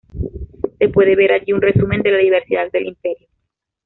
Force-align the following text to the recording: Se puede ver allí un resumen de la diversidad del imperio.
Se 0.79 0.89
puede 0.89 1.15
ver 1.15 1.31
allí 1.31 1.53
un 1.53 1.61
resumen 1.61 2.01
de 2.01 2.09
la 2.09 2.17
diversidad 2.17 2.71
del 2.71 2.87
imperio. 2.87 3.27